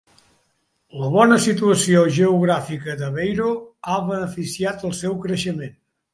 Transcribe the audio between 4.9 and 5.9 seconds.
el seu creixement.